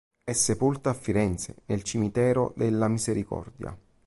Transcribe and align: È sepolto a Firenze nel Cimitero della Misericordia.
È 0.23 0.33
sepolto 0.33 0.89
a 0.89 0.95
Firenze 0.95 1.57
nel 1.67 1.83
Cimitero 1.83 2.53
della 2.57 2.87
Misericordia. 2.87 3.77